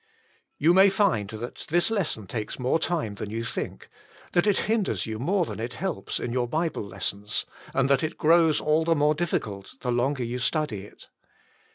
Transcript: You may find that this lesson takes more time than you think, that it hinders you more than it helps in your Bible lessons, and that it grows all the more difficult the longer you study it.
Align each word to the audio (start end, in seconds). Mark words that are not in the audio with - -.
You 0.57 0.73
may 0.73 0.89
find 0.89 1.29
that 1.29 1.67
this 1.69 1.91
lesson 1.91 2.25
takes 2.25 2.57
more 2.57 2.79
time 2.79 3.13
than 3.13 3.29
you 3.29 3.43
think, 3.43 3.87
that 4.31 4.47
it 4.47 4.61
hinders 4.61 5.05
you 5.05 5.19
more 5.19 5.45
than 5.45 5.59
it 5.59 5.73
helps 5.73 6.19
in 6.19 6.33
your 6.33 6.47
Bible 6.47 6.81
lessons, 6.81 7.45
and 7.71 7.87
that 7.87 8.01
it 8.01 8.17
grows 8.17 8.59
all 8.59 8.83
the 8.83 8.95
more 8.95 9.13
difficult 9.13 9.75
the 9.81 9.91
longer 9.91 10.23
you 10.23 10.39
study 10.39 10.85
it. 10.85 11.09